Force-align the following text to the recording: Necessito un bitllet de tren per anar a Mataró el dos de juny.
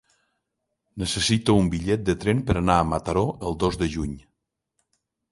Necessito 1.01 1.57
un 1.63 1.67
bitllet 1.73 2.07
de 2.07 2.15
tren 2.23 2.41
per 2.47 2.55
anar 2.61 2.77
a 2.83 2.87
Mataró 2.93 3.23
el 3.49 3.59
dos 3.65 3.77
de 3.83 3.91
juny. 3.97 4.15